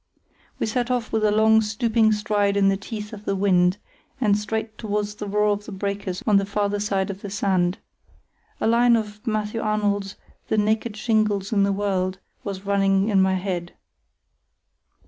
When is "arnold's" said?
9.61-10.15